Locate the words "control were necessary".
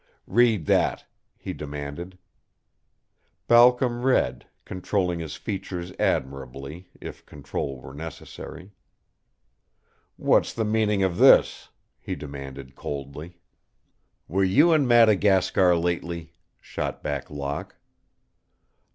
7.23-8.71